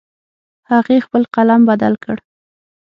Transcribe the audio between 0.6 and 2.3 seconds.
هغې خپل قلم بدل کړ